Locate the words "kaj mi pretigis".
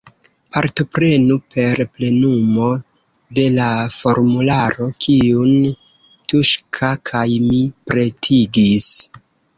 7.11-8.93